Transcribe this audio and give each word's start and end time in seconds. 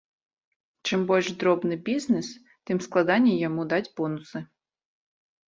Чым 0.87 1.03
больш 1.11 1.27
дробны 1.43 1.77
бізнэс, 1.89 2.31
тым 2.71 2.81
складаней 2.87 3.37
яму 3.47 3.61
даць 3.75 3.89
бонусы. 4.03 4.39